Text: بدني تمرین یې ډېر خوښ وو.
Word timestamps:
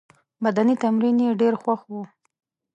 بدني 0.43 0.75
تمرین 0.83 1.17
یې 1.25 1.31
ډېر 1.41 1.53
خوښ 1.61 1.81
وو. 1.91 2.03